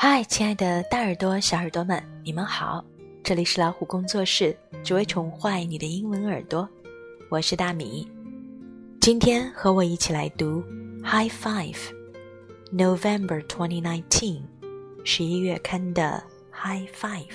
[0.00, 2.84] 嗨，亲爱的大耳朵、小耳朵们，你们好！
[3.20, 6.68] 这里是老虎工作室，只为宠坏你的英文耳朵。
[7.28, 8.08] 我是大米，
[9.00, 10.62] 今天和我一起来读
[11.02, 11.74] 《High Five》
[12.72, 14.42] ，November 2019，
[15.02, 16.22] 十一月刊的
[16.56, 17.26] 《High Five》。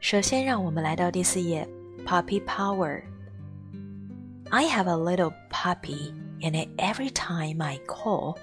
[0.00, 1.68] 首先，让我们来到第四页
[2.06, 3.02] ，Puppy Power。
[4.48, 8.38] I have a little puppy, and every time I call,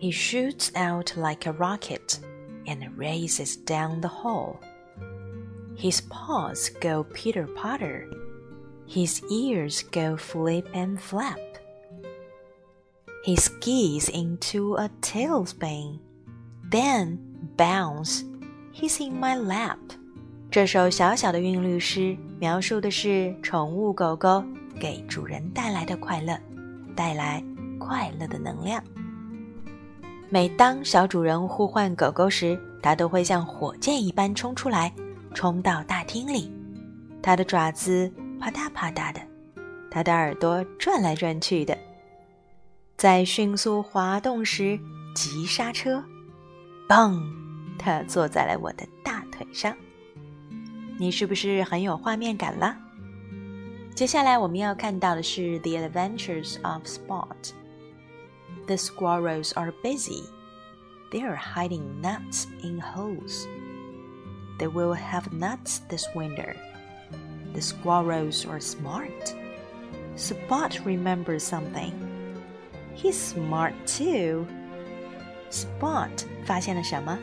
[0.00, 2.18] he shoots out like a rocket
[2.66, 4.60] and races down the hall.
[5.76, 8.08] His paws go pitter patter.
[8.86, 11.38] His ears go flip and flap.
[13.24, 15.98] He skis into a tailspin,
[16.70, 17.18] then
[17.56, 18.22] bounce.
[18.72, 19.78] He's in my lap.
[20.50, 24.44] 这首小小的韵律诗描述的是宠物狗狗
[24.80, 26.38] 给主人带来的快乐，
[26.94, 27.42] 带来
[27.78, 28.82] 快乐的能量。
[30.33, 34.89] 每当小主人呼唤狗狗时，它都会像火箭一般冲出来，
[35.33, 36.49] 冲到大厅里。
[37.21, 39.19] 它的爪子啪嗒啪嗒的，
[39.91, 41.77] 它的耳朵转来转去的。
[42.95, 44.79] 在迅速滑动时，
[45.13, 46.01] 急刹车，
[46.87, 47.21] 嘣！
[47.77, 49.75] 它坐在了我的大腿上。
[50.97, 52.77] 你是不是很有画面感了？
[53.93, 57.27] 接下来我们要看到的是《The Adventures of Spot》。
[58.66, 60.24] The squirrels are busy.
[61.10, 63.46] They are hiding nuts in holes.
[64.58, 66.56] They will have nuts this winter.
[67.54, 69.34] The squirrels are smart.
[70.16, 71.92] Spot remembers something.
[72.96, 74.46] He's smart too.
[75.50, 76.10] Spot
[76.44, 77.18] 发现了什么？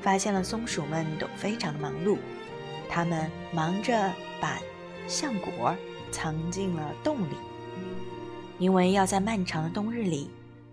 [0.00, 2.18] 发现了松鼠们都非常的忙碌，
[2.88, 4.58] 他们忙着把
[5.06, 5.74] 橡果
[6.10, 7.34] 藏进了洞里，
[8.58, 10.30] 因为要在漫长的冬日里，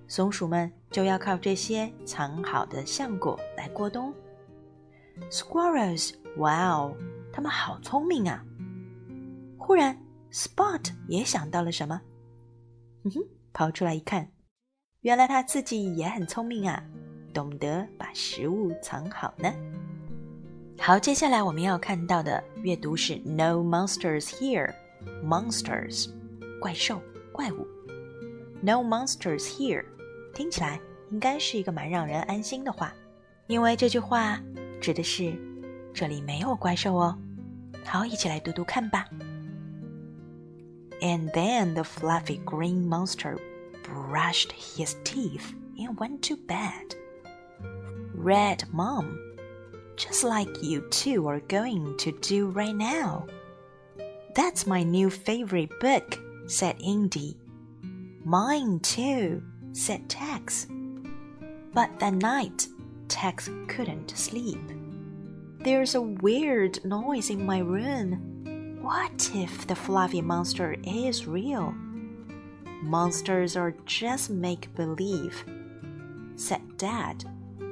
[0.08, 4.14] 松鼠们就要靠这些藏好的橡果来过冬。
[5.30, 6.96] Squirrels，哇哦，
[7.32, 8.44] 它们好聪明啊！
[9.58, 9.96] 忽然
[10.30, 12.00] ，Spot 也想到了什么，
[13.04, 13.20] 嗯哼，
[13.52, 14.30] 跑出来一看，
[15.00, 16.84] 原来他自己也很聪明啊，
[17.34, 19.52] 懂得把食物藏好呢。
[20.78, 24.72] 好，接下来我们要看到的阅读是 “No monsters here”。
[25.24, 26.10] Monsters，
[26.60, 27.00] 怪兽、
[27.32, 27.66] 怪物。
[28.60, 29.84] No monsters here，
[30.35, 30.79] 听起来
[31.11, 32.93] 应该是一个蛮让人安心的话，
[33.47, 34.41] 因为这句话
[34.79, 35.33] 指的是
[35.93, 37.17] 这里没有怪兽哦。
[37.83, 39.07] 好，一起来读读看吧。
[41.01, 43.37] And then the fluffy green monster
[43.83, 46.95] brushed his teeth and went to bed.
[48.15, 49.17] Red Mom
[49.97, 53.25] just like you two are going to do right now.
[54.33, 57.37] That's my new favorite book, said Indy.
[58.23, 59.41] Mine too,
[59.76, 60.66] said Tex.
[61.74, 62.66] But that night,
[63.08, 64.72] Tex couldn't sleep.
[65.58, 68.78] There's a weird noise in my room.
[68.80, 71.74] What if the fluffy monster is real?
[72.82, 75.44] Monsters are just make believe,
[76.36, 77.24] said Dad.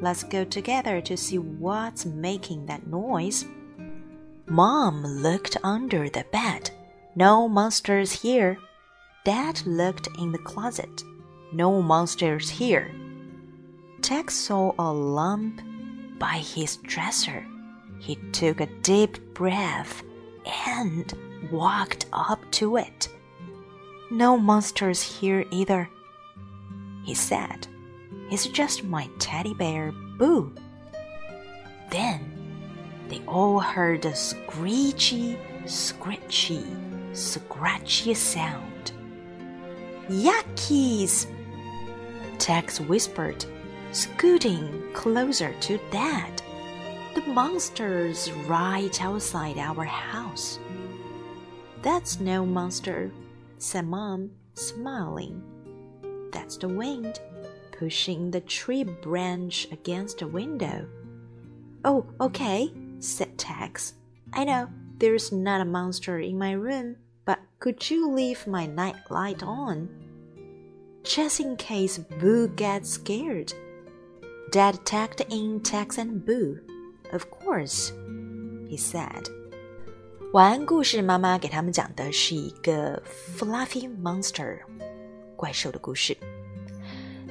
[0.02, 3.46] Let's go together to see what's making that noise.
[4.46, 6.70] Mom looked under the bed.
[7.16, 8.58] No monsters here.
[9.24, 11.02] Dad looked in the closet.
[11.54, 12.90] No monsters here.
[14.02, 15.60] Tex saw a lump
[16.18, 17.46] by his dresser.
[18.00, 20.02] He took a deep breath
[20.66, 21.14] and
[21.52, 23.08] walked up to it.
[24.10, 25.88] No monsters here either,
[27.04, 27.68] he said.
[28.32, 30.52] It's just my teddy bear, Boo.
[31.88, 32.20] Then
[33.08, 36.64] they all heard a screechy, scritchy,
[37.12, 38.90] scratchy sound.
[40.08, 41.28] Yuckies!
[42.44, 43.42] Tex whispered,
[43.92, 46.42] scooting closer to Dad.
[47.14, 50.58] The monster's right outside our house.
[51.80, 53.10] That's no monster,
[53.56, 55.42] said Mom, smiling.
[56.32, 57.18] That's the wind
[57.72, 60.86] pushing the tree branch against the window.
[61.82, 63.94] Oh, okay, said Tex.
[64.34, 68.96] I know there's not a monster in my room, but could you leave my night
[69.08, 70.03] light on?
[71.04, 73.52] Just in case Boo gets scared.
[74.50, 76.58] Dad tacked in Tex and Boo.
[77.12, 77.92] Of course,
[78.66, 79.26] he said.
[80.32, 83.02] 晚安故事，妈妈给他们讲的是一个
[83.36, 84.58] fluffy monster
[85.36, 86.16] 怪兽的故事。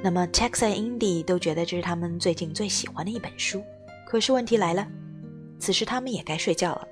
[0.03, 3.63] 那么，Tex 和 Indy 都觉得这是他们最近最喜欢的一本书。
[4.07, 4.87] 可是问题来了，
[5.59, 6.87] 此时他们也该睡觉了。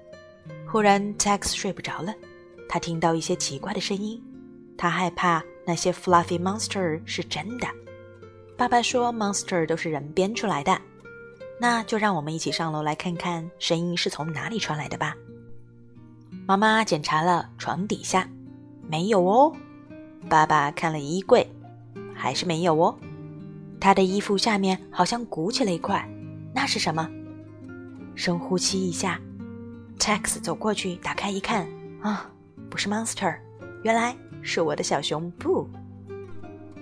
[0.68, 2.14] 忽然，Tex 睡不着了，
[2.68, 4.22] 他听到一些奇怪的声音，
[4.76, 7.68] 他害怕那些 fluffy monster 是真的。
[8.58, 10.80] 爸爸说，monster 都是人编出来的。
[11.60, 15.16] 那就让我们一起上楼来看看声音是从哪里传来的吧。
[16.48, 18.28] 妈妈检查了床底下，
[18.90, 19.56] 没有哦。
[20.28, 21.48] 爸爸看了衣柜，
[22.16, 22.98] 还是没有哦。
[23.80, 26.08] 他的衣服下面好像鼓起了一块，
[26.54, 27.10] 那是什么？
[28.16, 29.20] 深呼吸一下
[29.98, 31.68] ，Tex 走过去打开一看，
[32.02, 32.30] 啊，
[32.70, 33.38] 不是 Monster，
[33.84, 35.68] 原来是我的小熊 Boo。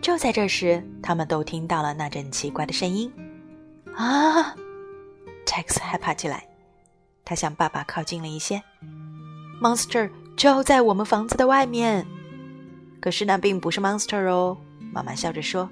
[0.01, 3.11] 就在这时，他们都听到了那阵奇怪的声音。
[3.95, 4.55] 啊
[5.45, 6.47] ！Tex 害怕起来，
[7.25, 8.61] 他向爸爸靠近了一些。
[9.61, 12.05] Monster 就在我们房子的外面，
[13.01, 14.57] 可是那并不是 Monster 哦。
[14.93, 15.69] 妈妈笑着说：“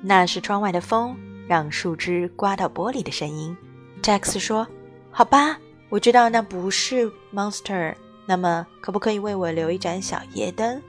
[0.00, 1.16] 那是窗外的风
[1.48, 3.56] 让树枝刮到玻璃的声音。”
[4.00, 4.66] Tex 说
[5.10, 5.58] ：“好吧，
[5.88, 7.96] 我知道那不是 Monster。
[8.26, 10.80] 那么，可不可以为我留一盏小夜灯？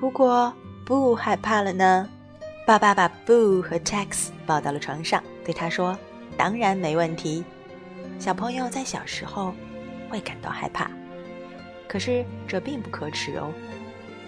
[0.00, 0.52] 如果
[0.84, 2.08] 不害怕了呢？”
[2.66, 5.98] 爸爸把 Boo 和 Tex 抱到了床上，对他说
[6.36, 7.42] ：“当然没问题。
[8.18, 9.54] 小朋友在小时候
[10.10, 10.90] 会感到害怕。”
[11.88, 13.50] 可是这并不可耻哦，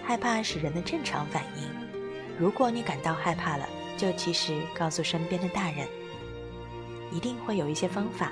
[0.03, 1.69] 害怕是人的正常反应。
[2.39, 5.87] 如果你感到害怕了，就及时告诉身边的大人，
[7.11, 8.31] 一定会有一些方法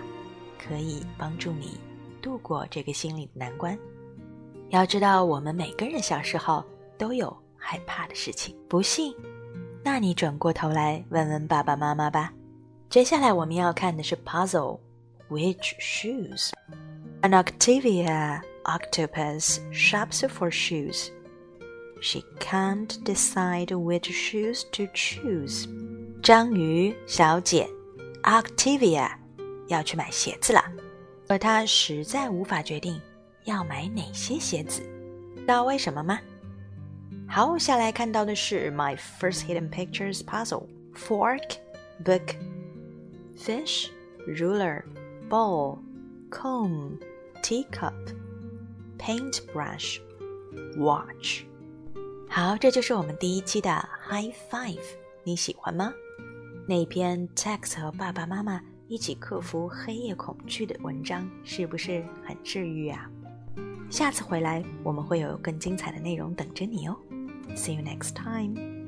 [0.57, 1.79] 可以帮助你
[2.19, 3.77] 度过这个心理难关。
[4.69, 6.65] 要知道，我们每个人小时候
[6.99, 8.55] 都有害怕的事情。
[8.67, 9.15] 不信，
[9.83, 12.31] 那你转过头来问问爸爸妈妈吧。
[12.91, 18.41] 接下来我们要看的是 puzzle，which shoes？An Octavia。
[18.65, 21.09] octopus shops for shoes.
[22.01, 25.67] She can't decide which shoes to choose.
[26.21, 27.67] 章鱼小姐
[28.21, 29.09] Octavia
[29.69, 30.63] 要去买鞋子了，
[31.29, 33.01] 而她实在无法决定
[33.45, 34.81] 要买哪些鞋子。
[35.35, 36.19] 知道为什么吗？
[37.28, 41.56] 好，下来看到的是 My First Hidden Pictures Puzzle: Fork,
[42.04, 42.36] Book,
[43.36, 43.88] Fish,
[44.26, 44.82] Ruler,
[45.28, 45.78] Bowl,
[46.30, 46.98] Comb,
[47.42, 47.92] Teacup.
[48.96, 49.98] paintbrush,
[50.78, 51.42] watch。
[52.26, 53.70] 好，这就是我们第一期的
[54.08, 54.80] High Five，
[55.24, 55.92] 你喜欢吗？
[56.66, 63.10] 那篇 Tex 和爸爸妈妈一起克服黑夜恐惧的文章，是不是很治愈啊？
[63.90, 66.96] 下次回来我们会有更精彩的内容等着你哦。
[67.55, 68.78] See you next time.